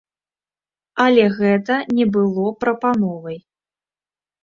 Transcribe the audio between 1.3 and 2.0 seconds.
гэта